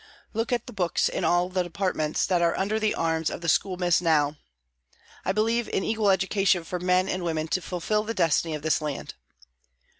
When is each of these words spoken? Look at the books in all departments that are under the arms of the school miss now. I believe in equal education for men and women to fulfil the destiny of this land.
Look 0.33 0.51
at 0.51 0.65
the 0.65 0.73
books 0.73 1.07
in 1.09 1.23
all 1.23 1.49
departments 1.49 2.25
that 2.25 2.41
are 2.41 2.57
under 2.57 2.79
the 2.79 2.95
arms 2.95 3.29
of 3.29 3.41
the 3.41 3.47
school 3.47 3.77
miss 3.77 4.01
now. 4.01 4.35
I 5.23 5.31
believe 5.31 5.69
in 5.69 5.83
equal 5.83 6.09
education 6.09 6.63
for 6.63 6.79
men 6.79 7.07
and 7.07 7.21
women 7.23 7.47
to 7.49 7.61
fulfil 7.61 8.01
the 8.01 8.15
destiny 8.15 8.55
of 8.55 8.63
this 8.63 8.81
land. 8.81 9.13